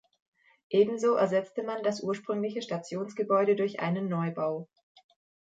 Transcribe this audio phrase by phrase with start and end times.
[0.71, 4.67] Ebenso ersetzte man das ursprüngliche Stationsgebäude durch einen Neubau.